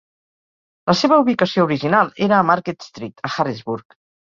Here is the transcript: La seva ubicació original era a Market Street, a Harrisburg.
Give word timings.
La 0.93 0.95
seva 1.01 1.21
ubicació 1.25 1.67
original 1.69 2.13
era 2.31 2.41
a 2.41 2.49
Market 2.51 2.91
Street, 2.91 3.27
a 3.27 3.35
Harrisburg. 3.41 4.03